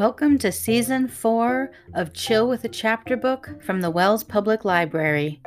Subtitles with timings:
[0.00, 5.42] Welcome to Season 4 of Chill with a Chapter Book from the Wells Public Library.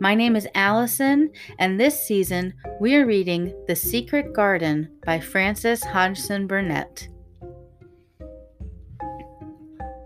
[0.00, 5.84] My name is Allison, and this season we are reading The Secret Garden by Frances
[5.84, 7.06] Hodgson Burnett.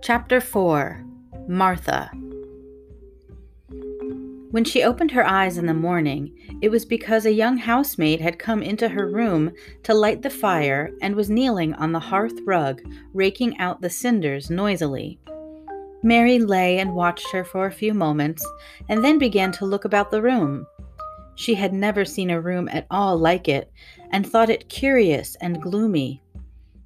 [0.03, 1.03] Chapter 4
[1.49, 2.11] Martha
[4.57, 8.39] when she opened her eyes in the morning, it was because a young housemaid had
[8.39, 12.81] come into her room to light the fire and was kneeling on the hearth rug,
[13.13, 15.21] raking out the cinders noisily.
[16.03, 18.43] Mary lay and watched her for a few moments,
[18.89, 20.67] and then began to look about the room.
[21.35, 23.71] She had never seen a room at all like it,
[24.11, 26.23] and thought it curious and gloomy.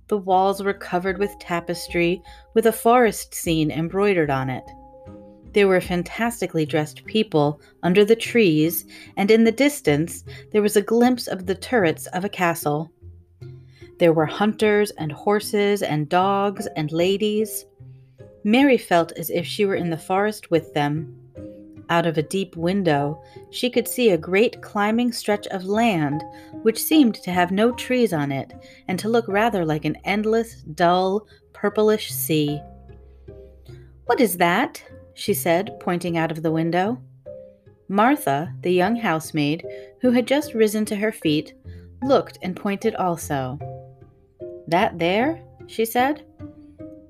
[0.09, 2.21] The walls were covered with tapestry,
[2.53, 4.65] with a forest scene embroidered on it.
[5.53, 8.87] There were fantastically dressed people under the trees,
[9.17, 12.93] and in the distance there was a glimpse of the turrets of a castle.
[13.99, 17.67] There were hunters and horses and dogs and ladies.
[18.45, 21.15] Mary felt as if she were in the forest with them.
[21.91, 26.23] Out of a deep window, she could see a great climbing stretch of land
[26.63, 28.53] which seemed to have no trees on it
[28.87, 32.61] and to look rather like an endless, dull, purplish sea.
[34.07, 34.83] What is that?
[35.21, 36.99] She said, pointing out of the window.
[37.89, 39.67] Martha, the young housemaid,
[40.01, 41.53] who had just risen to her feet,
[42.03, 43.59] looked and pointed also.
[44.67, 45.43] That there?
[45.67, 46.25] she said.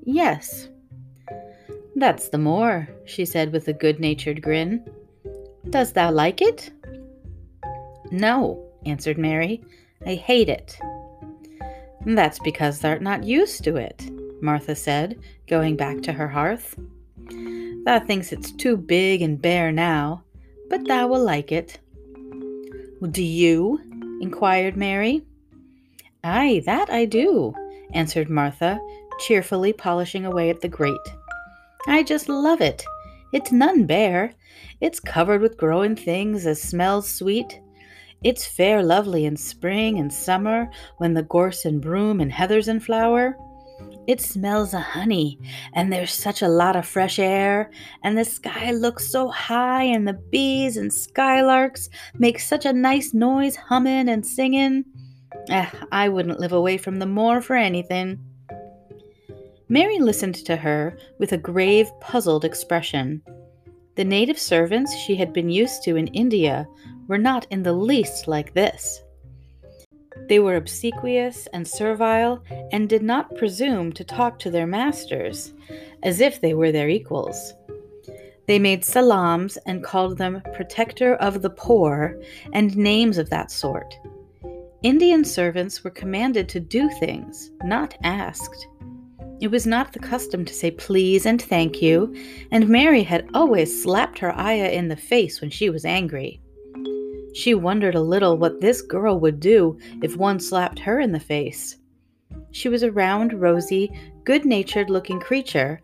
[0.02, 0.68] Yes.
[1.94, 4.84] That's the moor, she said with a good natured grin.
[5.68, 6.72] Does thou like it?
[8.10, 9.62] No, answered Mary.
[10.04, 10.76] I hate it.
[12.04, 14.10] That's because thou'rt not used to it,
[14.42, 16.74] Martha said, going back to her hearth.
[17.84, 20.24] Thou thinks it's too big and bare now,
[20.68, 21.78] but thou will like it.
[23.10, 23.80] Do you?
[24.20, 25.22] inquired Mary.
[26.22, 27.54] Ay, that I do,
[27.94, 28.78] answered Martha,
[29.18, 30.96] cheerfully polishing away at the grate.
[31.86, 32.84] I just love it.
[33.32, 34.34] It's none bare.
[34.80, 37.60] It's covered with growing things as smells sweet.
[38.22, 42.80] It's fair lovely in spring and summer when the gorse and broom and heather's in
[42.80, 43.36] flower.
[44.10, 45.38] It smells of honey,
[45.72, 47.70] and there's such a lot of fresh air,
[48.02, 51.88] and the sky looks so high, and the bees and skylarks
[52.18, 54.84] make such a nice noise humming and singing.
[55.48, 58.18] Eh, I wouldn't live away from the moor for anything.
[59.68, 63.22] Mary listened to her with a grave, puzzled expression.
[63.94, 66.66] The native servants she had been used to in India
[67.06, 69.04] were not in the least like this.
[70.30, 75.52] They were obsequious and servile, and did not presume to talk to their masters,
[76.04, 77.52] as if they were their equals.
[78.46, 82.16] They made salaams and called them protector of the poor
[82.52, 83.92] and names of that sort.
[84.84, 88.68] Indian servants were commanded to do things, not asked.
[89.40, 92.14] It was not the custom to say please and thank you,
[92.52, 96.40] and Mary had always slapped her ayah in the face when she was angry.
[97.34, 101.20] She wondered a little what this girl would do if one slapped her in the
[101.20, 101.76] face.
[102.50, 103.90] She was a round, rosy,
[104.24, 105.80] good natured looking creature,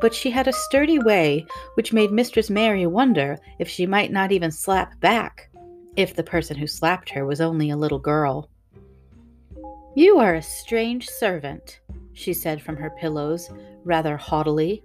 [0.00, 4.32] but she had a sturdy way which made Mistress Mary wonder if she might not
[4.32, 5.50] even slap back,
[5.96, 8.50] if the person who slapped her was only a little girl.
[9.94, 11.80] You are a strange servant,
[12.12, 13.50] she said from her pillows,
[13.84, 14.84] rather haughtily.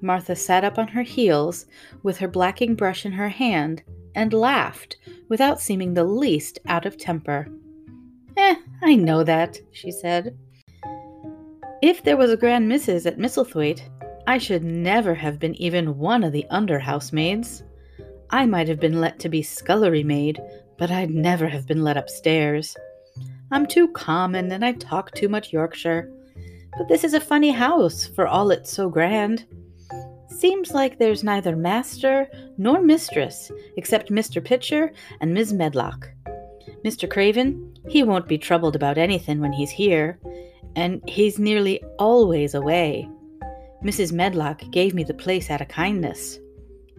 [0.00, 1.66] Martha sat up on her heels,
[2.02, 3.82] with her blacking brush in her hand,
[4.14, 4.96] and laughed
[5.28, 7.48] without seeming the least out of temper.
[8.36, 10.36] Eh, I know that, she said.
[11.82, 13.82] If there was a grand missus at Misselthwaite,
[14.26, 17.62] I should never have been even one of the under housemaids.
[18.30, 20.40] I might have been let to be scullery maid,
[20.78, 22.76] but I'd never have been let upstairs.
[23.50, 26.10] I'm too common and I talk too much Yorkshire.
[26.78, 29.44] But this is a funny house, for all it's so grand.
[30.38, 32.26] Seems like there's neither master
[32.58, 34.42] nor mistress except Mr.
[34.42, 36.10] Pitcher and Miss Medlock.
[36.84, 37.08] Mr.
[37.08, 40.18] Craven, he won't be troubled about anything when he's here,
[40.74, 43.08] and he's nearly always away.
[43.84, 44.12] Mrs.
[44.12, 46.38] Medlock gave me the place out of kindness.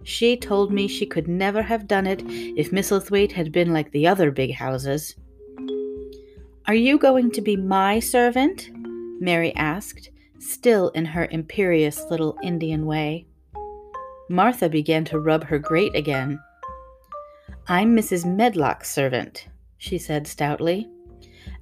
[0.04, 4.06] She told me she could never have done it if Misselthwaite had been like the
[4.06, 5.16] other big houses.
[6.66, 8.70] Are you going to be my servant?
[9.20, 13.26] Mary asked, still in her imperious little Indian way.
[14.28, 16.40] Martha began to rub her grate again.
[17.68, 18.24] I'm Mrs.
[18.24, 19.48] Medlock's servant,
[19.78, 20.88] she said stoutly,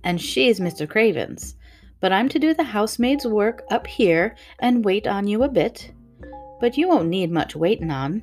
[0.04, 0.88] and she's Mr.
[0.88, 1.56] Craven's,
[2.00, 5.92] but I'm to do the housemaid's work up here and wait on you a bit.
[6.60, 8.22] But you won't need much waiting on.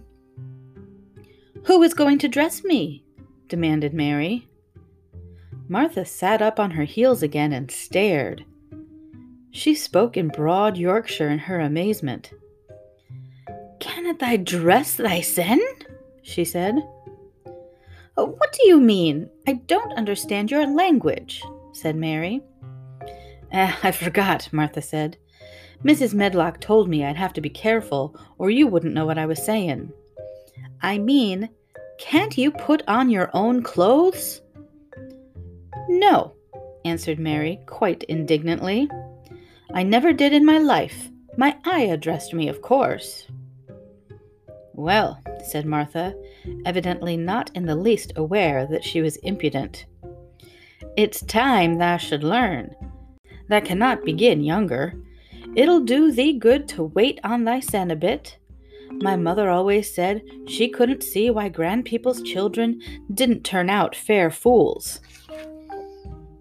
[1.65, 3.03] Who is going to dress me?
[3.47, 4.47] demanded Mary.
[5.67, 8.45] Martha sat up on her heels again and stared.
[9.51, 12.31] She spoke in broad Yorkshire in her amazement.
[13.79, 15.59] Cannot thy dress thysen?
[16.21, 16.75] she said.
[18.17, 19.29] Oh, what do you mean?
[19.47, 21.41] I don't understand your language,
[21.73, 22.41] said Mary.
[23.51, 25.17] Eh, I forgot, Martha said.
[25.83, 26.13] Mrs.
[26.13, 29.43] Medlock told me I'd have to be careful, or you wouldn't know what I was
[29.43, 29.91] saying.
[30.81, 31.49] I mean,
[31.97, 34.41] can't you put on your own clothes?
[35.87, 36.33] No,
[36.83, 38.89] answered Mary, quite indignantly.
[39.73, 41.09] I never did in my life.
[41.37, 43.27] My ayah dressed me, of course.
[44.73, 46.15] Well, said Martha,
[46.65, 49.85] evidently not in the least aware that she was impudent.
[50.97, 52.75] It's time thou should learn.
[53.47, 54.95] Thou cannot begin younger.
[55.55, 58.37] It'll do thee good to wait on thysen a bit.
[58.91, 62.81] My mother always said she couldn't see why grand people's children
[63.13, 64.99] didn't turn out fair fools.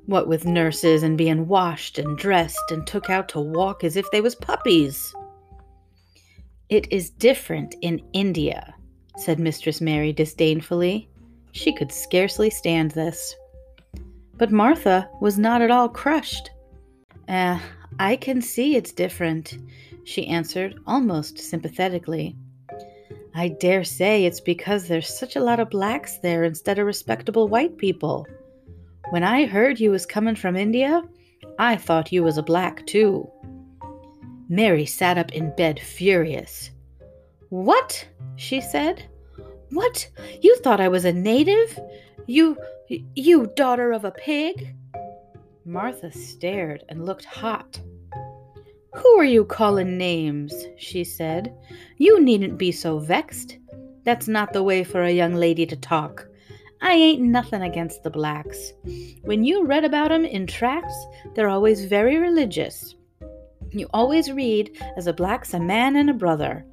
[0.08, 4.10] What with nurses and being washed and dressed and took out to walk as if
[4.10, 5.14] they was puppies.
[6.70, 8.74] It is different in India,
[9.18, 11.10] said Mistress Mary disdainfully.
[11.52, 13.36] She could scarcely stand this.
[14.38, 16.52] But Martha was not at all crushed.
[17.28, 17.58] Eh,
[17.98, 19.58] I can see it's different,
[20.04, 22.34] she answered almost sympathetically.
[23.34, 27.46] I dare say it's because there's such a lot of blacks there instead of respectable
[27.46, 28.26] white people.
[29.10, 31.02] When I heard you was coming from India,
[31.58, 33.30] I thought you was a black too.
[34.50, 36.70] Mary sat up in bed furious.
[37.48, 38.06] What?
[38.36, 39.08] she said.
[39.70, 40.10] What?
[40.42, 41.78] You thought I was a native?
[42.26, 42.58] You
[43.14, 44.74] you daughter of a pig?
[45.64, 47.80] Martha stared and looked hot.
[48.94, 50.52] Who are you calling names?
[50.76, 51.54] she said.
[51.96, 53.56] You needn't be so vexed.
[54.04, 56.26] That's not the way for a young lady to talk.
[56.80, 58.72] I ain't nothing against the blacks.
[59.22, 62.94] When you read about 'em in tracts, they're always very religious.
[63.70, 66.64] You always read as a black's a man and a brother.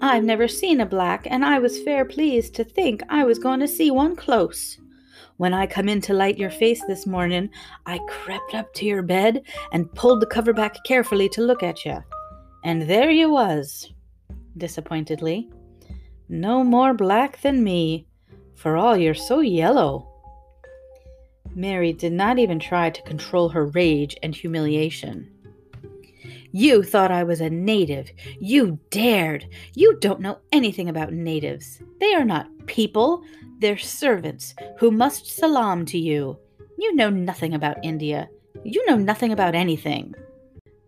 [0.00, 3.60] I've never seen a black, and I was fair pleased to think I was going
[3.60, 4.78] to see one close.
[5.36, 7.48] When I come in to light your face this morning,
[7.86, 9.42] I crept up to your bed
[9.72, 11.98] and pulled the cover back carefully to look at you.
[12.64, 13.92] And there you was,
[14.56, 15.50] disappointedly.
[16.28, 18.06] No more black than me,
[18.54, 20.08] for all you're so yellow.
[21.54, 25.30] Mary did not even try to control her rage and humiliation.
[26.52, 28.10] You thought I was a native.
[28.38, 29.48] You dared.
[29.74, 31.80] You don't know anything about natives.
[31.98, 33.24] They are not people,
[33.58, 36.38] they're servants who must salaam to you.
[36.78, 38.28] You know nothing about India.
[38.64, 40.14] You know nothing about anything.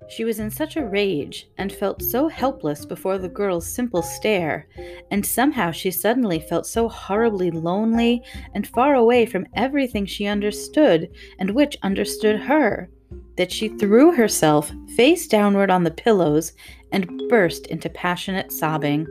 [0.08, 4.68] She was in such a rage and felt so helpless before the girl's simple stare,
[5.10, 8.22] and somehow she suddenly felt so horribly lonely
[8.54, 12.88] and far away from everything she understood and which understood her,
[13.36, 16.52] that she threw herself face downward on the pillows
[16.92, 19.06] and burst into passionate sobbing.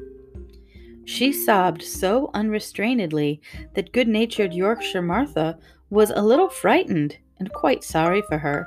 [1.05, 3.41] She sobbed so unrestrainedly
[3.75, 5.57] that good natured Yorkshire Martha
[5.89, 8.65] was a little frightened and quite sorry for her.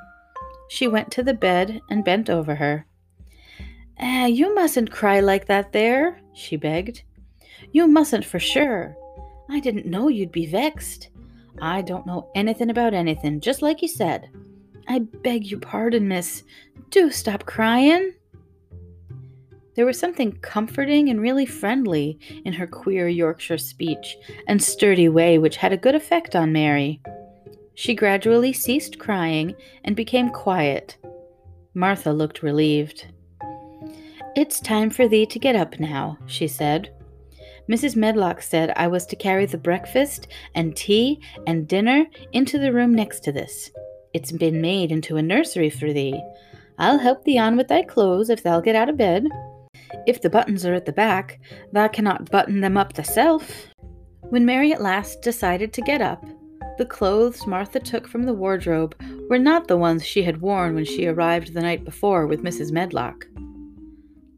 [0.69, 2.87] She went to the bed and bent over her.
[4.01, 7.03] Ah, you mustn't cry like that there, she begged.
[7.73, 8.97] You mustn't for sure.
[9.51, 11.09] I didn't know you'd be vexed.
[11.61, 14.31] I don't know anything about anything, just like you said.
[14.87, 16.45] I beg your pardon, miss.
[16.91, 18.15] Do stop crying.
[19.75, 24.17] There was something comforting and really friendly in her queer Yorkshire speech
[24.47, 27.01] and sturdy way which had a good effect on Mary.
[27.79, 29.55] She gradually ceased crying
[29.85, 30.97] and became quiet.
[31.75, 33.07] Martha looked relieved.
[34.35, 36.93] It's time for thee to get up now, she said.
[37.71, 37.95] Mrs.
[37.95, 42.97] Medlock said I was to carry the breakfast and tea and dinner into the room
[42.97, 43.71] next to this.
[44.13, 46.21] It's been made into a nursery for thee.
[46.81, 49.29] I'll help thee on with thy clothes if thou'll get out of bed.
[50.05, 51.39] If the buttons are at the back,
[51.71, 53.69] thou cannot button them up thyself.
[54.31, 56.25] When Mary at last decided to get up,
[56.79, 58.95] the clothes Martha took from the wardrobe
[59.29, 62.73] were not the ones she had worn when she arrived the night before with Mrs.
[62.73, 63.27] Medlock.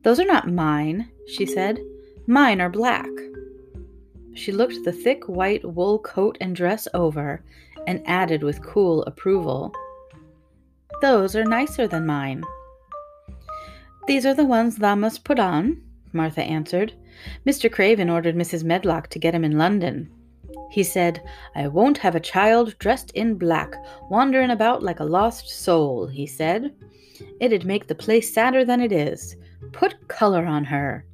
[0.03, 1.79] Those are not mine, she said.
[2.27, 3.11] Mine are black.
[4.35, 7.43] She looked the thick white wool coat and dress over
[7.87, 9.75] and added with cool approval,
[11.01, 12.45] Those are nicer than mine.
[14.07, 15.83] These are the ones thou must put on,
[16.13, 16.93] Martha answered.
[17.47, 17.71] Mr.
[17.71, 18.65] Craven ordered Mrs.
[18.65, 20.11] Medlock to get 'em in London.
[20.71, 21.23] He said,
[21.55, 23.75] I won't have a child dressed in black,
[24.09, 26.75] wandering about like a lost soul, he said.
[27.41, 29.37] It'd make the place sadder than it is.
[29.73, 31.05] Put color on her.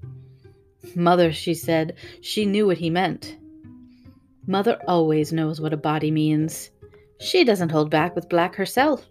[0.95, 3.39] Mother, she said, she knew what he meant.
[4.47, 6.71] Mother always knows what a body means.
[7.19, 9.07] She doesn't hold back with black herself.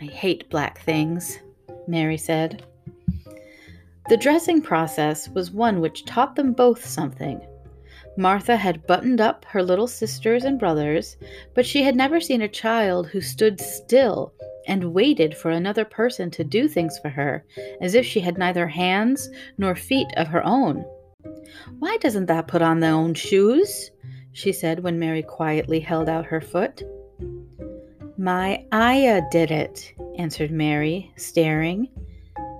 [0.00, 1.38] I hate black things,
[1.86, 2.64] Mary said.
[4.08, 7.40] The dressing process was one which taught them both something.
[8.18, 11.16] Martha had buttoned up her little sisters and brothers,
[11.54, 14.32] but she had never seen a child who stood still
[14.66, 17.44] and waited for another person to do things for her,
[17.80, 20.84] as if she had neither hands nor feet of her own.
[21.78, 23.92] Why doesn't that put on their own shoes?
[24.32, 26.82] she said when Mary quietly held out her foot.
[28.16, 31.88] My Ayah did it, answered Mary, staring.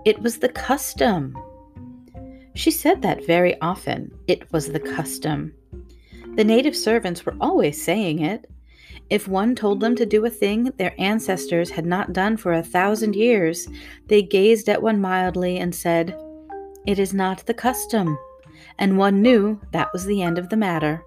[0.07, 1.37] It was the custom.
[2.59, 4.11] She said that very often.
[4.27, 5.55] It was the custom.
[6.35, 8.50] The native servants were always saying it.
[9.11, 12.62] If one told them to do a thing their ancestors had not done for a
[12.65, 13.69] thousand years,
[14.09, 16.19] they gazed at one mildly and said,
[16.85, 18.19] It is not the custom.
[18.77, 21.05] And one knew that was the end of the matter.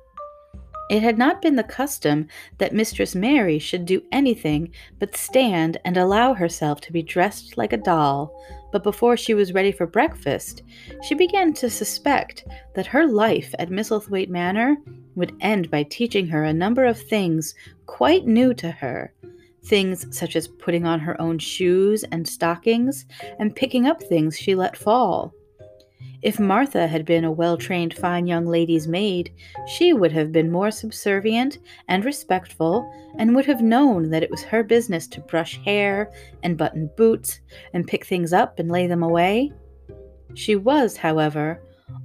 [0.89, 2.29] It had not been the custom
[2.60, 7.74] that Mistress Mary should do anything but stand and allow herself to be dressed like
[7.74, 8.34] a doll,
[8.71, 10.63] but before she was ready for breakfast,
[11.03, 14.77] she began to suspect that her life at Misselthwaite Manor
[15.15, 17.53] would end by teaching her a number of things
[17.85, 19.13] quite new to her.
[19.65, 23.05] Things such as putting on her own shoes and stockings
[23.39, 25.33] and picking up things she let fall.
[26.21, 29.33] If Martha had been a well trained fine young lady's maid,
[29.65, 32.87] she would have been more subservient and respectful,
[33.17, 36.11] and would have known that it was her business to brush hair
[36.43, 37.39] and button boots
[37.73, 39.51] and pick things up and lay them away.
[40.35, 41.59] She was, however,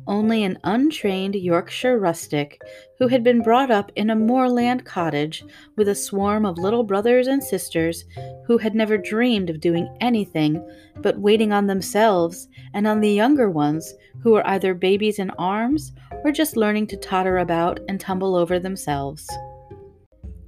[0.06, 2.60] only an untrained Yorkshire rustic
[2.98, 5.44] who had been brought up in a moorland cottage
[5.76, 8.04] with a swarm of little brothers and sisters
[8.46, 10.64] who had never dreamed of doing anything
[11.02, 15.92] but waiting on themselves and on the younger ones who were either babies in arms
[16.24, 19.28] or just learning to totter about and tumble over themselves.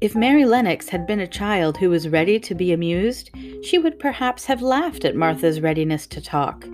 [0.01, 3.31] If Mary Lennox had been a child who was ready to be amused,
[3.65, 6.65] she would perhaps have laughed at Martha's readiness to talk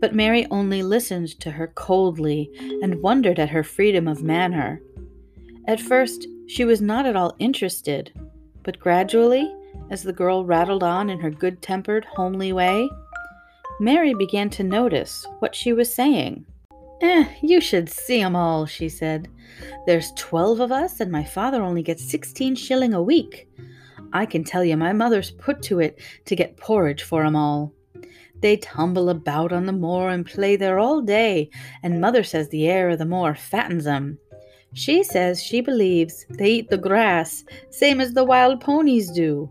[0.00, 2.50] but Mary only listened to her coldly
[2.82, 4.80] and wondered at her freedom of manner.
[5.66, 8.12] At first, she was not at all interested,
[8.62, 9.52] but gradually,
[9.90, 12.88] as the girl rattled on in her good tempered, homely way,
[13.80, 16.44] Mary began to notice what she was saying.
[17.00, 19.28] Eh, you should see 'em all, she said.
[19.86, 23.48] There's twelve of us, and my father only gets sixteen shilling a week.
[24.12, 27.72] I can tell you my mother's put to it to get porridge for 'em all.
[28.40, 31.50] They tumble about on the moor and play there all day,
[31.82, 34.18] and mother says the air of the moor fattens 'em.
[34.74, 39.50] She says she believes they eat the grass, same as the wild ponies do.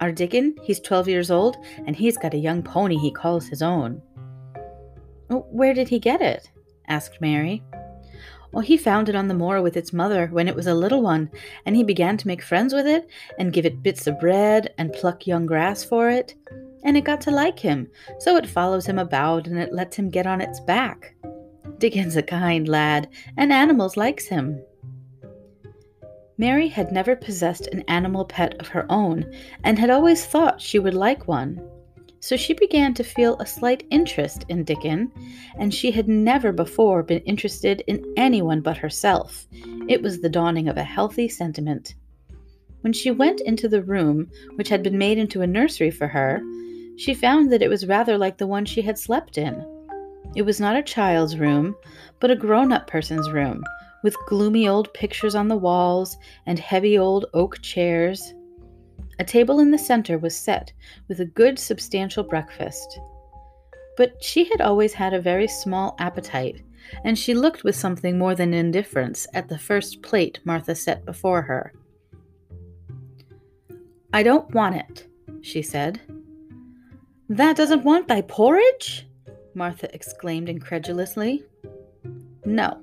[0.00, 1.56] Our Dickon, he's twelve years old,
[1.86, 4.00] and he's got a young pony he calls his own.
[5.28, 6.50] Oh, where did he get it?
[6.88, 7.62] asked Mary.
[8.52, 11.02] Well, he found it on the moor with its mother when it was a little
[11.02, 11.30] one,
[11.66, 13.08] and he began to make friends with it
[13.38, 16.34] and give it bits of bread and pluck young grass for it
[16.82, 20.10] and it got to like him, so it follows him about and it lets him
[20.10, 21.14] get on its back.
[21.78, 24.60] Dickon's a kind lad, and animals likes him.
[26.38, 29.30] Mary had never possessed an animal pet of her own,
[29.64, 31.60] and had always thought she would like one.
[32.20, 35.10] So she began to feel a slight interest in Dickon,
[35.58, 39.46] and she had never before been interested in anyone but herself.
[39.88, 41.94] It was the dawning of a healthy sentiment.
[42.82, 46.42] When she went into the room, which had been made into a nursery for her,
[46.96, 49.64] she found that it was rather like the one she had slept in.
[50.36, 51.74] It was not a child's room,
[52.20, 53.64] but a grown up person's room,
[54.02, 56.16] with gloomy old pictures on the walls
[56.46, 58.34] and heavy old oak chairs.
[59.18, 60.72] A table in the center was set
[61.08, 63.00] with a good substantial breakfast.
[63.96, 66.62] But she had always had a very small appetite,
[67.04, 71.42] and she looked with something more than indifference at the first plate Martha set before
[71.42, 71.72] her.
[74.12, 75.06] I don't want it,
[75.42, 76.00] she said.
[77.30, 79.06] That doesn't want thy porridge?
[79.54, 81.44] Martha exclaimed incredulously.
[82.44, 82.82] No.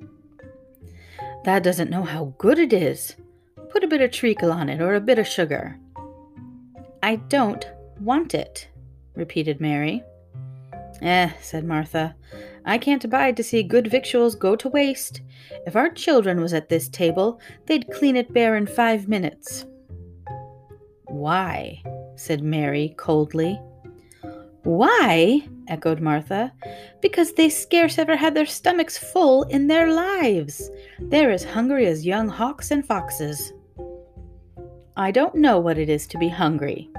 [1.44, 3.18] That doesn't know how good it is.
[3.70, 5.78] Put a bit of treacle on it or a bit of sugar.
[7.04, 8.70] I don't want it,
[9.16, 10.02] repeated Mary.
[11.02, 12.16] Eh, said Martha,
[12.64, 15.20] I can't abide to see good victuals go to waste.
[15.66, 19.66] If our children was at this table, they'd clean it bare in five minutes.
[21.04, 21.84] Why?
[22.16, 23.60] said Mary coldly.
[24.68, 25.48] Why?
[25.70, 26.52] echoed Martha.
[27.02, 30.70] Because they scarce ever had their stomachs full in their lives.
[31.00, 33.54] They're as hungry as young hawks and foxes.
[34.98, 36.90] I don't know what it is to be hungry,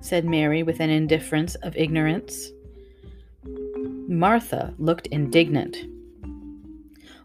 [0.00, 2.52] said Mary with an indifference of ignorance.
[4.08, 5.76] Martha looked indignant.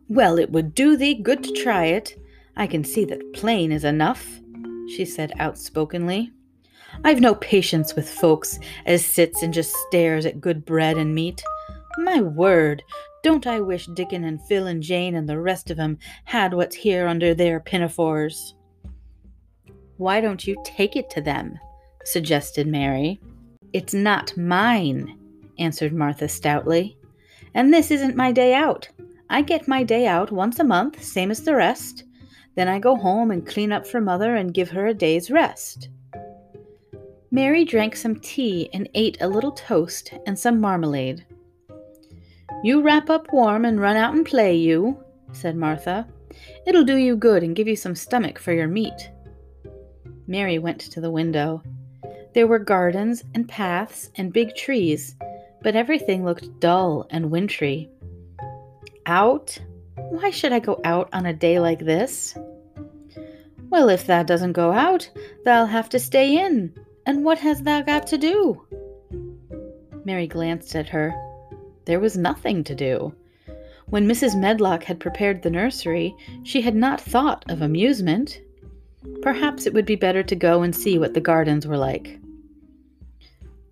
[0.10, 2.22] Well, it would do thee good to try it.
[2.58, 4.42] I can see that plain is enough,
[4.90, 6.34] she said outspokenly.
[7.04, 11.44] I've no patience with folks as sits and just stares at good bread and meat.
[11.98, 12.84] My word,
[13.24, 16.75] don't I wish Dickon and Phil and Jane and the rest of 'em had what's
[16.75, 18.56] here under their pinafores?
[19.98, 21.58] Why don't you take it to them?
[22.04, 23.20] suggested Mary.
[23.74, 25.18] It's not mine,
[25.58, 26.98] answered Martha stoutly.
[27.54, 28.90] And this isn't my day out.
[29.30, 32.04] I get my day out once a month, same as the rest.
[32.56, 35.90] Then I go home and clean up for mother and give her a day's rest.
[37.36, 41.25] Mary drank some tea and ate a little toast and some marmalade.
[42.63, 46.08] You wrap up warm and run out and play, you, said Martha.
[46.65, 49.12] It'll do you good and give you some stomach for your meat.
[50.27, 51.62] Mary went to the window.
[52.34, 55.18] There were gardens and paths and big trees,
[55.62, 57.89] but everything looked dull and wintry.
[59.08, 59.60] Out?
[59.98, 62.34] Why should I go out on a day like this?
[63.70, 65.10] Well, if thou doesn't go out,
[65.44, 66.74] thou'll have to stay in.
[67.05, 68.65] And what has thou got to do?
[70.05, 71.13] Mary glanced at her.
[71.85, 73.13] There was nothing to do.
[73.88, 74.39] When Mrs.
[74.39, 78.41] Medlock had prepared the nursery, she had not thought of amusement.
[79.21, 82.19] Perhaps it would be better to go and see what the gardens were like.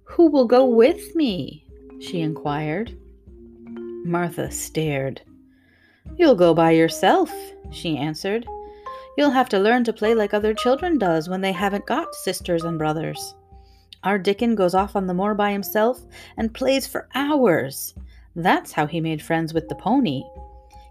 [0.03, 1.65] Who will go with me?
[1.99, 2.95] she inquired.
[4.05, 5.21] Martha stared.
[6.17, 7.33] You'll go by yourself,
[7.71, 8.45] she answered.
[9.17, 12.63] You'll have to learn to play like other children does when they haven't got sisters
[12.63, 13.35] and brothers.
[14.03, 16.01] Our Dickon goes off on the moor by himself
[16.37, 17.93] and plays for hours.
[18.35, 20.23] That's how he made friends with the pony.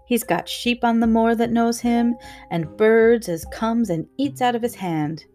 [0.05, 2.15] He's got sheep on the moor that knows him,
[2.49, 5.25] and birds as comes and eats out of his hand.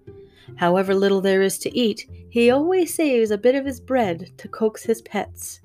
[0.57, 4.49] However little there is to eat, he always saves a bit of his bread to
[4.49, 5.61] coax his pets.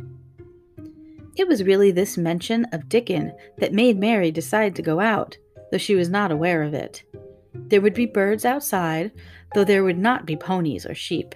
[1.36, 5.38] It was really this mention of Dickon that made Mary decide to go out,
[5.72, 7.03] though she was not aware of it.
[7.53, 9.12] There would be birds outside,
[9.53, 11.36] though there would not be ponies or sheep.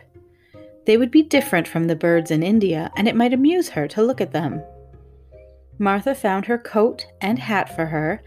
[0.86, 4.02] They would be different from the birds in India, and it might amuse her to
[4.02, 4.62] look at them.
[5.80, 8.24] Martha found her coat and hat for her,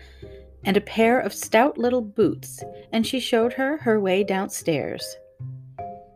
[0.65, 2.63] and a pair of stout little boots,
[2.93, 5.17] and she showed her her way downstairs.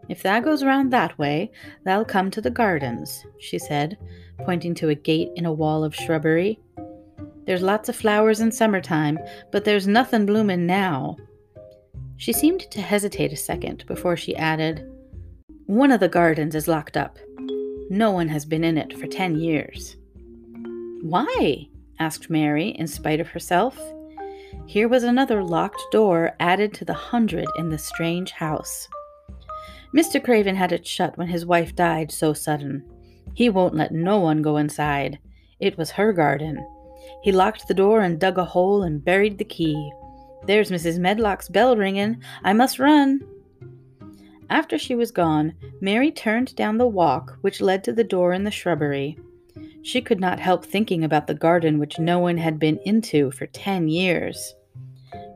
[0.08, 1.50] If thou goes round that way,
[1.84, 3.96] thou'll come to the gardens, she said,
[4.44, 6.60] pointing to a gate in a wall of shrubbery.
[7.46, 9.18] There's lots of flowers in summertime,
[9.50, 11.16] but there's nothin' bloomin' now.
[12.16, 14.88] She seemed to hesitate a second before she added,
[15.66, 17.18] One of the gardens is locked up.
[17.90, 19.96] No one has been in it for ten years.
[21.02, 21.68] Why?
[21.98, 23.78] asked Mary, in spite of herself.
[24.66, 28.88] Here was another locked door added to the hundred in the strange house.
[29.94, 30.22] Mr.
[30.22, 32.82] Craven had it shut when his wife died so sudden.
[33.34, 35.18] He won't let no one go inside.
[35.60, 36.66] It was her garden.
[37.22, 39.92] He locked the door and dug a hole and buried the key.
[40.46, 40.98] There's Mrs.
[40.98, 42.22] Medlock's bell ringing.
[42.42, 43.20] I must run.
[44.50, 48.44] After she was gone, Mary turned down the walk which led to the door in
[48.44, 49.18] the shrubbery.
[49.82, 53.46] She could not help thinking about the garden which no one had been into for
[53.46, 54.54] ten years.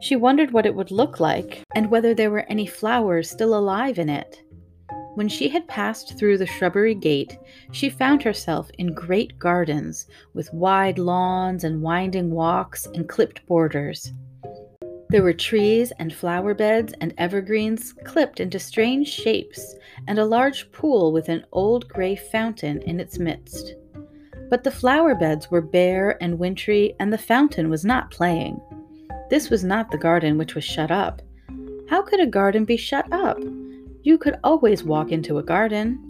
[0.01, 3.99] She wondered what it would look like and whether there were any flowers still alive
[3.99, 4.43] in it.
[5.15, 7.39] When she had passed through the shrubbery gate,
[7.73, 14.13] she found herself in great gardens with wide lawns and winding walks and clipped borders.
[15.11, 19.75] There were trees and flower beds and evergreens clipped into strange shapes,
[20.07, 23.75] and a large pool with an old gray fountain in its midst.
[24.51, 28.61] But the flower beds were bare and wintry, and the fountain was not playing.
[29.31, 31.23] This was not the garden which was shut up.
[31.89, 33.39] How could a garden be shut up?
[34.03, 36.05] You could always walk into a garden.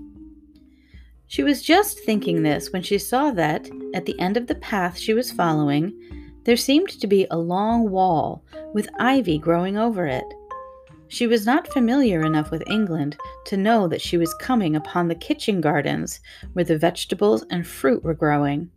[1.29, 4.99] She was just thinking this when she saw that, at the end of the path
[4.99, 5.93] she was following,
[6.49, 10.25] there seemed to be a long wall with ivy growing over it.
[11.07, 15.15] She was not familiar enough with England to know that she was coming upon the
[15.15, 16.21] kitchen gardens
[16.55, 18.71] where the vegetables and fruit were growing.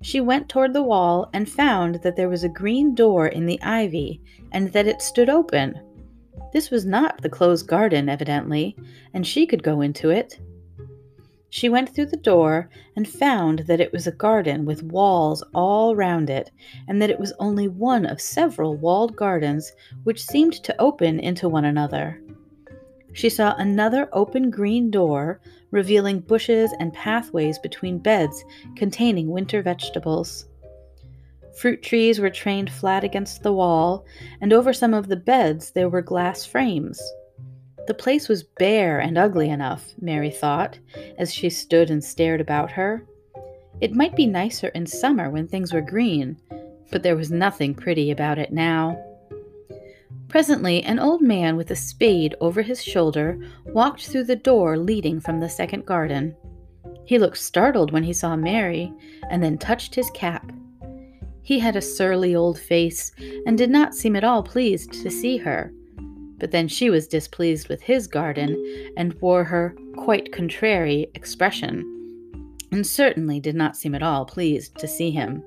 [0.00, 3.60] She went toward the wall and found that there was a green door in the
[3.60, 4.22] ivy
[4.52, 5.78] and that it stood open.
[6.54, 8.74] This was not the closed garden, evidently,
[9.12, 10.40] and she could go into it.
[11.50, 15.96] She went through the door and found that it was a garden with walls all
[15.96, 16.50] round it,
[16.86, 19.72] and that it was only one of several walled gardens
[20.04, 22.20] which seemed to open into one another.
[23.14, 28.44] She saw another open green door, revealing bushes and pathways between beds
[28.76, 30.46] containing winter vegetables.
[31.56, 34.04] Fruit trees were trained flat against the wall,
[34.40, 37.00] and over some of the beds there were glass frames.
[37.88, 40.78] The place was bare and ugly enough, Mary thought,
[41.16, 43.06] as she stood and stared about her.
[43.80, 46.36] It might be nicer in summer when things were green,
[46.90, 49.02] but there was nothing pretty about it now.
[50.28, 55.18] Presently, an old man with a spade over his shoulder walked through the door leading
[55.18, 56.36] from the second garden.
[57.06, 58.92] He looked startled when he saw Mary,
[59.30, 60.52] and then touched his cap.
[61.40, 63.12] He had a surly old face,
[63.46, 65.72] and did not seem at all pleased to see her.
[66.38, 72.86] But then she was displeased with his garden, and wore her quite contrary expression, and
[72.86, 75.42] certainly did not seem at all pleased to see him.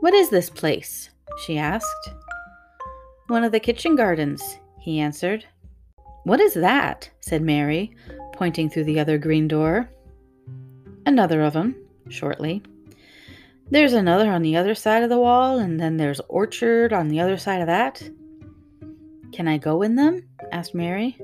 [0.00, 1.10] What is this place?
[1.44, 2.10] she asked.
[3.28, 5.44] One of the kitchen gardens, he answered.
[6.24, 7.10] What is that?
[7.20, 7.94] said Mary,
[8.32, 9.90] pointing through the other green door.
[11.04, 11.76] Another of 'em,
[12.08, 12.62] shortly.
[13.70, 17.20] There's another on the other side of the wall, and then there's orchard on the
[17.20, 18.08] other side of that.
[19.32, 20.28] Can I go in them?
[20.52, 21.18] asked Mary.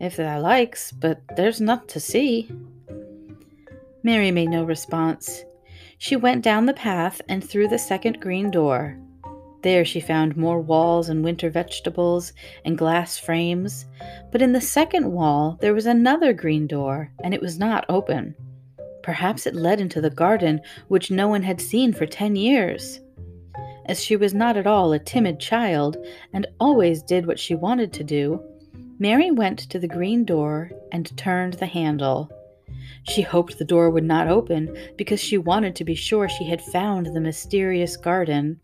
[0.00, 2.50] If thou likes, but there's nothing to see.
[4.02, 5.44] Mary made no response.
[5.98, 8.98] She went down the path and through the second green door.
[9.62, 12.32] There she found more walls and winter vegetables
[12.64, 13.86] and glass frames,
[14.30, 18.36] but in the second wall there was another green door, and it was not open.
[19.02, 23.00] Perhaps it led into the garden, which no one had seen for ten years.
[23.88, 25.96] As she was not at all a timid child,
[26.32, 28.42] and always did what she wanted to do,
[28.98, 32.30] Mary went to the green door and turned the handle.
[33.08, 36.60] She hoped the door would not open because she wanted to be sure she had
[36.60, 38.60] found the mysterious garden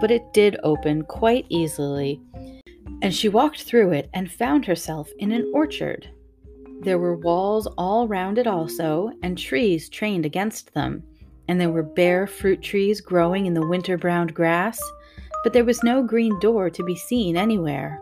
[0.00, 2.20] but it did open quite easily,
[3.02, 6.08] and she walked through it and found herself in an orchard.
[6.80, 11.02] There were walls all round it also, and trees trained against them,
[11.50, 14.80] and there were bare fruit trees growing in the winter browned grass,
[15.42, 18.00] but there was no green door to be seen anywhere.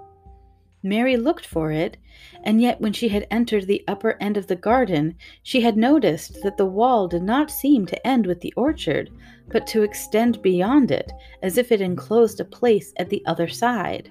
[0.83, 1.97] Mary looked for it,
[2.45, 6.43] and yet when she had entered the upper end of the garden, she had noticed
[6.43, 9.09] that the wall did not seem to end with the orchard,
[9.51, 11.11] but to extend beyond it,
[11.43, 14.11] as if it enclosed a place at the other side.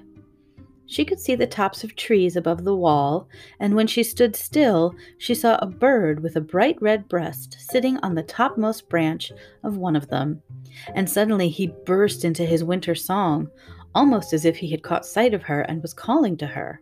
[0.87, 3.27] She could see the tops of trees above the wall,
[3.59, 7.97] and when she stood still, she saw a bird with a bright red breast sitting
[7.97, 9.31] on the topmost branch
[9.63, 10.41] of one of them.
[10.95, 13.49] And suddenly he burst into his winter song,
[13.93, 16.81] almost as if he had caught sight of her and was calling to her.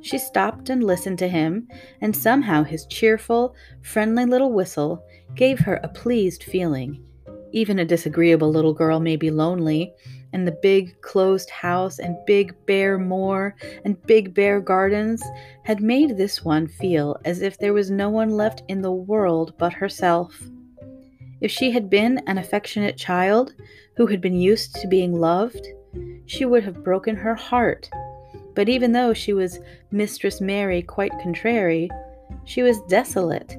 [0.00, 1.68] She stopped and listened to him,
[2.00, 5.04] and somehow his cheerful, friendly little whistle
[5.34, 7.04] gave her a pleased feeling.
[7.52, 9.92] Even a disagreeable little girl may be lonely,
[10.36, 15.22] and the big closed house and big bare moor and big bare gardens
[15.64, 19.54] had made this one feel as if there was no one left in the world
[19.56, 20.38] but herself.
[21.40, 23.54] If she had been an affectionate child
[23.96, 25.66] who had been used to being loved,
[26.26, 27.88] she would have broken her heart.
[28.54, 29.58] But even though she was
[29.90, 31.88] Mistress Mary quite contrary,
[32.44, 33.56] she was desolate,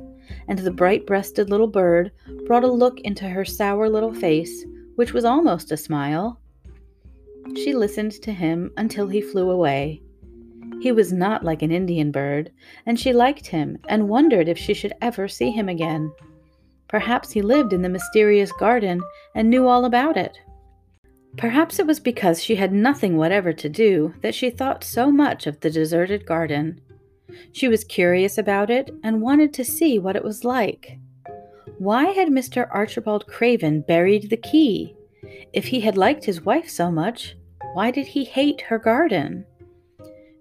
[0.48, 2.12] and the bright breasted little bird
[2.46, 4.63] brought a look into her sour little face,
[4.96, 6.40] which was almost a smile.
[7.56, 10.02] She listened to him until he flew away.
[10.82, 12.52] He was not like an Indian bird,
[12.86, 16.12] and she liked him and wondered if she should ever see him again.
[16.88, 19.02] Perhaps he lived in the mysterious garden
[19.36, 20.38] and knew all about it.
[21.38, 25.46] Perhaps it was because she had nothing whatever to do that she thought so much
[25.46, 26.82] of the deserted garden.
[27.52, 30.98] She was curious about it and wanted to see what it was like.
[31.78, 32.68] Why had Mr.
[32.72, 34.96] Archibald Craven buried the key?
[35.54, 37.36] If he had liked his wife so much,
[37.74, 39.46] why did he hate her garden?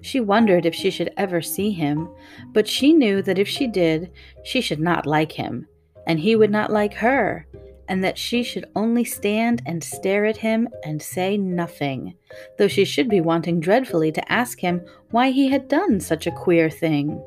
[0.01, 2.09] She wondered if she should ever see him,
[2.53, 4.11] but she knew that if she did,
[4.45, 5.67] she should not like him,
[6.07, 7.47] and he would not like her,
[7.89, 12.15] and that she should only stand and stare at him and say nothing,
[12.59, 16.33] though she should be wanting dreadfully to ask him why he had done such a
[16.33, 17.23] queer thing.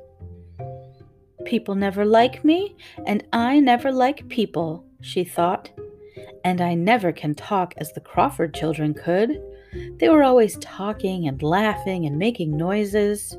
[1.46, 5.72] People never like me, and I never like people, she thought.
[6.44, 9.42] And I never can talk as the Crawford children could.
[9.98, 13.38] They were always talking and laughing and making noises.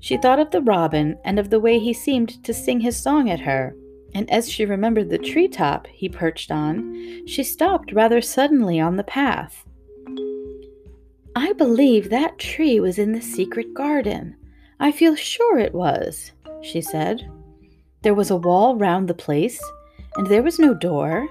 [0.00, 3.30] She thought of the robin and of the way he seemed to sing his song
[3.30, 3.74] at her
[4.14, 8.96] and as she remembered the tree top he perched on, she stopped rather suddenly on
[8.96, 9.64] the path.
[11.34, 14.36] I believe that tree was in the secret garden.
[14.78, 17.26] I feel sure it was, she said.
[18.02, 19.62] There was a wall round the place,
[20.16, 21.28] and there was no door.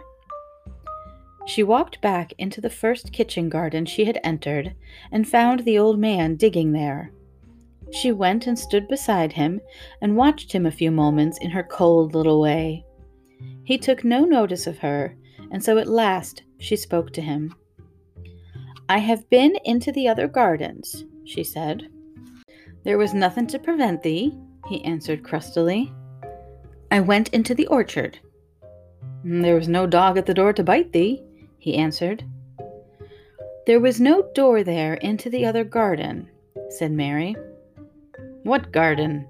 [1.48, 4.76] She walked back into the first kitchen garden she had entered
[5.12, 7.12] and found the old man digging there.
[7.92, 9.60] She went and stood beside him
[10.02, 12.86] and watched him a few moments in her cold little way.
[13.64, 15.16] He took no notice of her,
[15.52, 17.54] and so at last she spoke to him.
[18.88, 21.88] I have been into the other gardens, she said.
[22.84, 25.94] There was nothing to prevent thee, he answered crustily.
[26.92, 28.20] I went into the orchard.
[29.24, 31.24] There was no dog at the door to bite thee,
[31.60, 32.24] he answered.
[33.68, 36.30] There was no door there into the other garden,
[36.70, 37.36] said Mary.
[38.44, 39.28] What garden?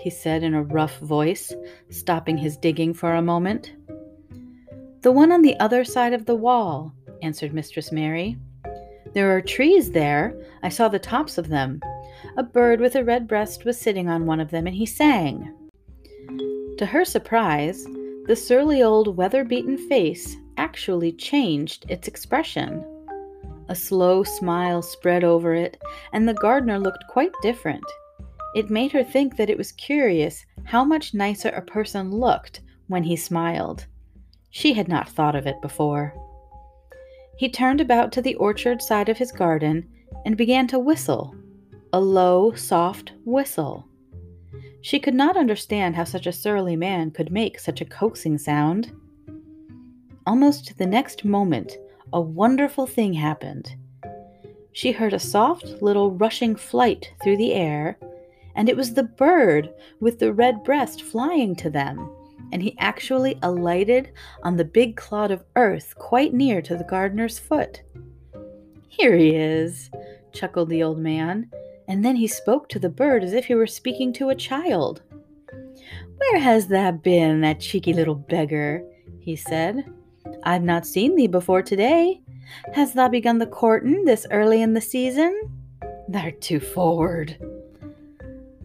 [0.00, 1.52] he said in a rough voice,
[1.90, 3.72] stopping his digging for a moment.
[5.02, 8.36] The one on the other side of the wall, answered Mistress Mary.
[9.14, 10.36] There are trees there.
[10.62, 11.80] I saw the tops of them.
[12.36, 15.54] A bird with a red breast was sitting on one of them, and he sang.
[16.78, 17.86] To her surprise,
[18.28, 22.84] the surly old weather beaten face actually changed its expression.
[23.70, 25.80] A slow smile spread over it,
[26.12, 27.84] and the gardener looked quite different.
[28.54, 33.02] It made her think that it was curious how much nicer a person looked when
[33.02, 33.86] he smiled.
[34.50, 36.12] She had not thought of it before.
[37.38, 39.88] He turned about to the orchard side of his garden
[40.26, 41.34] and began to whistle
[41.94, 43.88] a low, soft whistle.
[44.80, 48.92] She could not understand how such a surly man could make such a coaxing sound.
[50.26, 51.76] Almost the next moment,
[52.12, 53.74] a wonderful thing happened.
[54.72, 57.98] She heard a soft little rushing flight through the air
[58.58, 62.10] and it was the bird with the red breast flying to them,
[62.52, 64.10] and he actually alighted
[64.42, 67.82] on the big clod of earth quite near to the gardener's foot.
[68.88, 69.90] Here he is,
[70.32, 71.48] chuckled the old man,
[71.88, 75.02] and then he spoke to the bird as if he were speaking to a child.
[76.18, 78.84] Where has thou been, that cheeky little beggar?
[79.18, 79.84] he said.
[80.44, 82.20] I've not seen thee before today.
[82.74, 85.40] Has thou begun the courtin' this early in the season?
[86.10, 87.36] Thou'rt too forward.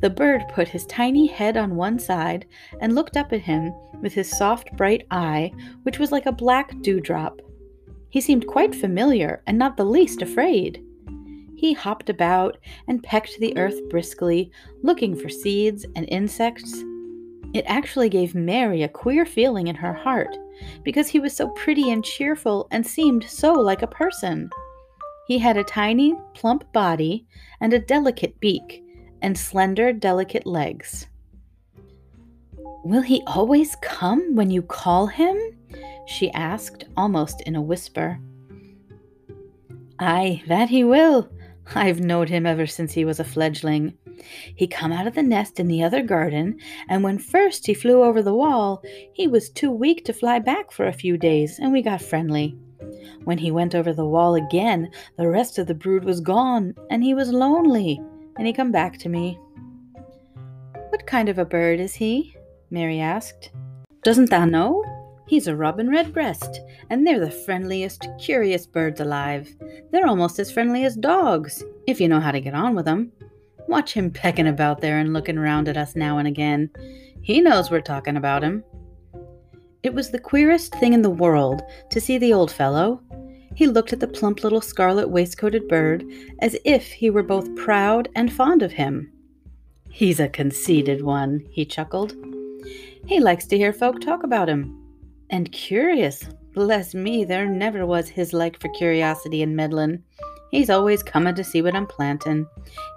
[0.02, 2.46] The bird put his tiny head on one side
[2.82, 5.52] and looked up at him with his soft, bright eye,
[5.84, 7.42] which was like a black dewdrop.
[8.10, 10.84] He seemed quite familiar and not the least afraid.
[11.64, 12.58] He hopped about
[12.90, 16.84] and pecked the earth briskly, looking for seeds and insects.
[17.54, 20.36] It actually gave Mary a queer feeling in her heart,
[20.84, 24.50] because he was so pretty and cheerful and seemed so like a person.
[25.26, 27.26] He had a tiny, plump body
[27.62, 28.84] and a delicate beak,
[29.22, 31.08] and slender, delicate legs.
[32.84, 35.38] Will he always come when you call him?
[36.08, 38.20] she asked, almost in a whisper.
[39.98, 41.30] Ay, that he will.
[41.76, 43.94] I've knowed him ever since he was a fledgling.
[44.56, 48.04] He come out of the nest in the other garden, and when first he flew
[48.04, 51.72] over the wall, he was too weak to fly back for a few days, and
[51.72, 52.58] we got friendly.
[53.24, 57.04] When he went over the wall again, the rest of the brood was gone, and
[57.04, 58.02] he was lonely
[58.38, 59.40] and he come back to me.
[60.90, 62.36] What kind of a bird is he?
[62.70, 63.52] Mary asked.
[64.04, 64.84] Doesn't thou know?
[65.28, 69.50] He's a robin redbreast, and they're the friendliest, curious birds alive.
[69.92, 73.12] They're almost as friendly as dogs, if you know how to get on with 'em.
[73.68, 76.70] Watch him pecking about there and looking round at us now and again.
[77.22, 78.64] He knows we're talking about him.
[79.82, 83.02] It was the queerest thing in the world to see the old fellow,
[83.56, 86.04] he looked at the plump little scarlet waistcoated bird
[86.40, 89.12] as if he were both proud and fond of him.
[89.90, 92.16] He's a conceited one, he chuckled.
[93.06, 94.80] He likes to hear folk talk about him.
[95.34, 96.30] And curious.
[96.54, 100.04] Bless me, there never was his like for curiosity and meddlin'.
[100.52, 102.46] He's always comin' to see what I'm plantin'.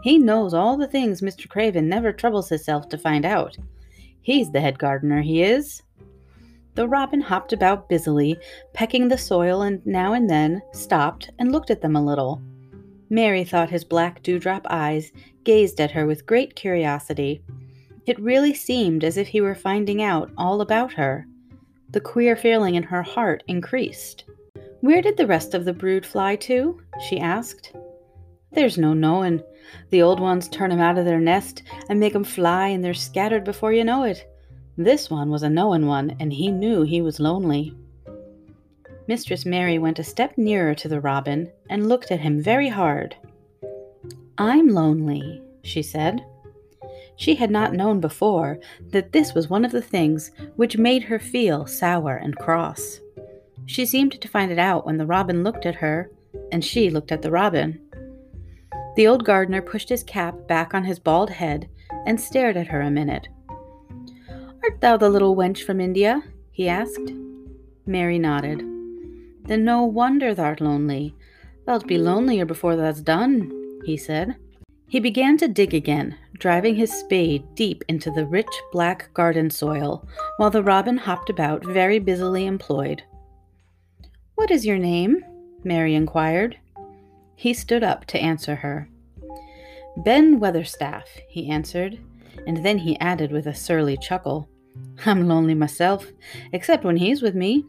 [0.02, 1.48] He knows all the things Mr.
[1.48, 3.56] Craven never troubles hisself to find out.
[4.20, 5.82] He's the head gardener, he is.
[6.74, 8.36] The robin hopped about busily,
[8.74, 12.42] pecking the soil, and now and then stopped and looked at them a little.
[13.08, 15.10] Mary thought his black dewdrop eyes
[15.44, 17.42] gazed at her with great curiosity.
[18.04, 21.26] It really seemed as if he were finding out all about her.
[21.96, 24.24] The queer feeling in her heart increased.
[24.82, 26.78] Where did the rest of the brood fly to?
[27.08, 27.72] she asked.
[28.52, 29.42] There's no knowin'.
[29.88, 32.92] The old ones turn 'em out of their nest and make 'em fly, and they're
[32.92, 34.26] scattered before you know it.
[34.76, 37.72] This one was a knowing one, and he knew he was lonely.
[39.08, 43.16] Mistress Mary went a step nearer to the robin and looked at him very hard.
[44.36, 46.22] I'm lonely, she said.
[47.16, 48.58] She had not known before
[48.90, 53.00] that this was one of the things which made her feel sour and cross.
[53.64, 56.10] She seemed to find it out when the robin looked at her,
[56.52, 57.80] and she looked at the robin.
[58.96, 61.68] The old gardener pushed his cap back on his bald head
[62.06, 63.28] and stared at her a minute.
[64.62, 66.22] Art thou the little wench from India?
[66.50, 67.12] he asked.
[67.86, 68.60] Mary nodded.
[69.44, 71.14] Then no wonder thou'rt lonely.
[71.66, 73.52] Thou'lt be lonelier before thou's done,
[73.84, 74.36] he said.
[74.88, 80.06] He began to dig again, driving his spade deep into the rich black garden soil,
[80.36, 83.02] while the robin hopped about very busily employed.
[84.34, 85.24] What is your name?
[85.64, 86.58] Mary inquired.
[87.34, 88.88] He stood up to answer her.
[89.98, 91.98] Ben Weatherstaff, he answered,
[92.46, 94.48] and then he added with a surly chuckle,
[95.04, 96.06] I'm lonely myself,
[96.52, 97.64] except when he's with me.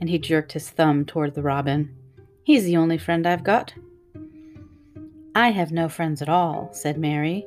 [0.00, 1.94] And he jerked his thumb toward the robin.
[2.44, 3.72] He's the only friend I've got.
[5.34, 7.46] I have no friends at all, said Mary.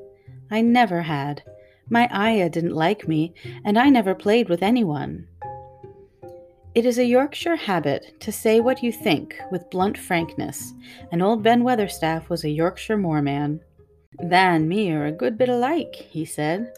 [0.52, 1.44] I never had.
[1.90, 5.28] My ayah didn't like me, and I never played with anyone.
[6.74, 10.74] It is a Yorkshire habit to say what you think with blunt frankness,
[11.12, 13.62] and old Ben Weatherstaff was a Yorkshire moorman.
[14.20, 16.74] Tha and me are a good bit alike, he said.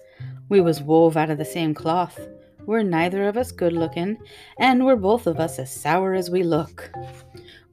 [0.50, 2.20] We was wove out of the same cloth.
[2.68, 4.18] We're neither of us good looking,
[4.60, 6.92] and we're both of us as sour as we look.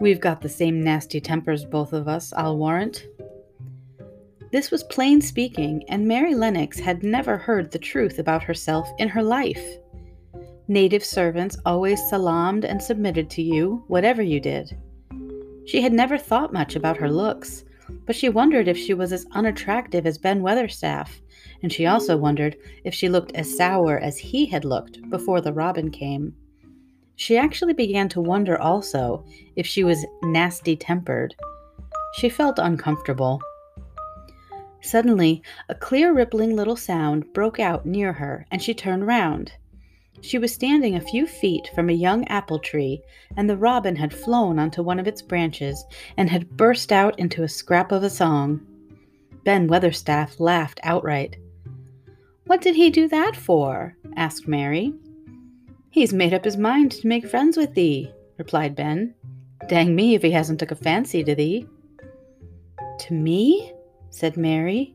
[0.00, 3.07] We've got the same nasty tempers, both of us, I'll warrant.
[4.54, 9.08] This was plain speaking, and Mary Lennox had never heard the truth about herself in
[9.08, 9.78] her life.
[10.68, 14.78] Native servants always salaamed and submitted to you, whatever you did.
[15.66, 17.64] She had never thought much about her looks,
[18.06, 21.20] but she wondered if she was as unattractive as Ben Weatherstaff,
[21.64, 25.52] and she also wondered if she looked as sour as he had looked before the
[25.52, 26.32] robin came.
[27.16, 29.24] She actually began to wonder also
[29.56, 31.34] if she was nasty tempered.
[32.18, 33.40] She felt uncomfortable.
[34.85, 39.53] Suddenly, a clear rippling little sound broke out near her, and she turned round.
[40.20, 43.03] She was standing a few feet from a young apple tree,
[43.35, 45.83] and the robin had flown onto one of its branches
[46.18, 48.61] and had burst out into a scrap of a song.
[49.42, 51.37] Ben Weatherstaff laughed outright.
[52.47, 53.97] What did he do that for?
[54.16, 54.92] asked Mary.
[55.88, 59.14] He's made up his mind to make friends with thee, replied Ben.
[59.66, 61.66] Dang me if he hasn't took a fancy to thee.
[62.99, 63.73] To me?
[64.14, 64.94] Said Mary,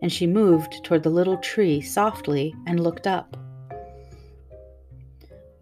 [0.00, 3.36] and she moved toward the little tree softly and looked up.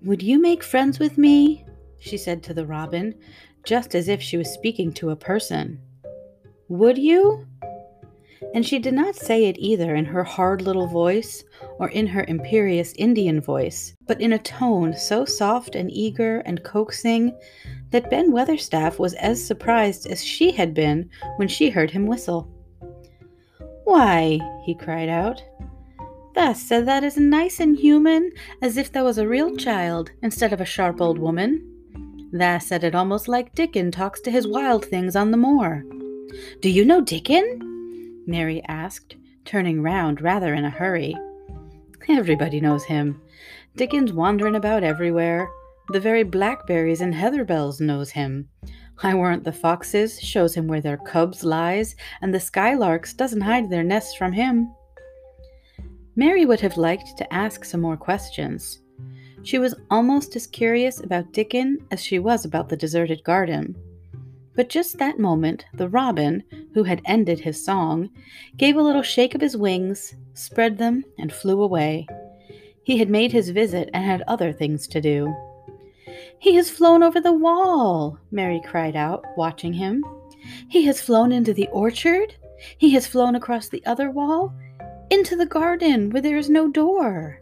[0.03, 1.65] Would you make friends with me?
[1.99, 3.15] she said to the robin,
[3.65, 5.81] just as if she was speaking to a person.
[6.69, 7.47] Would you?
[8.55, 11.45] And she did not say it either in her hard little voice
[11.79, 16.63] or in her imperious Indian voice, but in a tone so soft and eager and
[16.63, 17.37] coaxing
[17.91, 22.49] that Ben Weatherstaff was as surprised as she had been when she heard him whistle.
[23.89, 25.43] Why, he cried out,
[26.35, 30.53] thou said that as nice and human as if thou was a real child instead
[30.53, 32.29] of a sharp old woman.
[32.31, 35.87] Thou said it almost like Dickon talks to his wild things on the moor.
[36.61, 38.23] Do you know Dickon?
[38.27, 41.17] Mary asked, turning round rather in a hurry.
[42.11, 43.23] Everybody knows him.
[43.75, 45.49] Dickon's wandering about everywhere.
[45.93, 48.51] The very blackberries and heatherbells knows him.
[49.03, 53.71] I warrant the foxes shows him where their cubs lies, and the skylarks doesn't hide
[53.71, 54.75] their nests from him.
[56.17, 58.81] Mary would have liked to ask some more questions.
[59.45, 63.77] She was almost as curious about Dickon as she was about the deserted garden.
[64.57, 66.43] But just that moment, the robin,
[66.75, 68.11] who had ended his song,
[68.57, 72.09] gave a little shake of his wings, spread them, and flew away.
[72.83, 75.33] He had made his visit and had other things to do.
[76.39, 80.05] He has flown over the wall, Mary cried out, watching him.
[80.69, 82.35] He has flown into the orchard.
[82.79, 84.53] He has flown across the other wall,
[85.11, 87.41] into the garden where there is no door.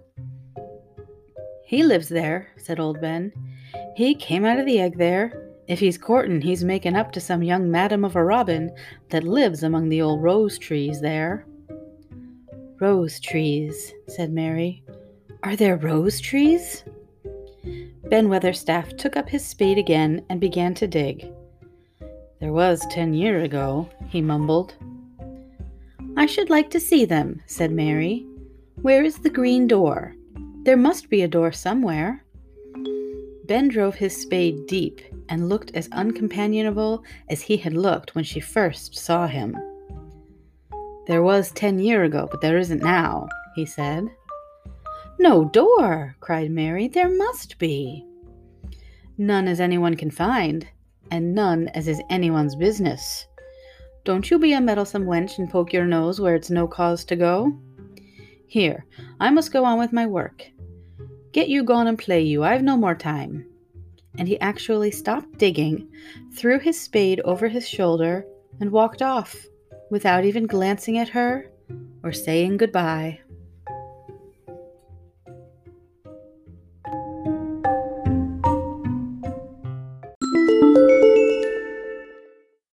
[1.65, 3.33] He lives there, said old Ben.
[3.97, 5.43] He came out of the egg there.
[5.67, 8.71] If he's courtin', he's making up to some young madam of a robin
[9.11, 11.45] that lives among the old rose trees there.
[12.79, 14.85] Rose trees, said Mary.
[15.43, 16.85] Are there rose trees?
[18.05, 21.31] Ben Weatherstaff took up his spade again and began to dig.
[22.41, 24.75] There was ten year ago, he mumbled.
[26.17, 28.27] I should like to see them, said Mary.
[28.83, 30.15] Where is the green door?
[30.63, 32.25] There must be a door somewhere.
[33.47, 38.41] Ben drove his spade deep and looked as uncompanionable as he had looked when she
[38.41, 39.57] first saw him.
[41.07, 44.09] There was ten year ago, but there isn't now, he said.
[45.19, 46.89] No door, cried Mary.
[46.89, 48.05] There must be.
[49.19, 50.67] None as anyone can find,
[51.11, 53.27] and none as is anyone's business.
[54.05, 57.17] Don't you be a meddlesome wench and poke your nose where it's no cause to
[57.17, 57.59] go.
[58.47, 58.85] Here,
[59.19, 60.45] I must go on with my work.
[61.33, 63.47] Get you gone and play you, I've no more time.
[64.19, 65.89] And he actually stopped digging,
[66.35, 68.25] threw his spade over his shoulder,
[68.61, 69.35] and walked off,
[69.91, 71.51] without even glancing at her
[72.03, 73.21] or saying goodbye.